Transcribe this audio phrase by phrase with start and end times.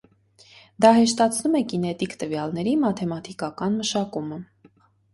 [0.85, 4.45] Դա հեշտացնում է կինետիկ տվյալների մաթեմատիկական մշակումը։